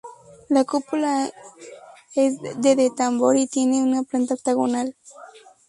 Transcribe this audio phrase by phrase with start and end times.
[0.49, 1.29] La cúpula
[2.15, 4.95] es de de tambor y tiene una planta octogonal.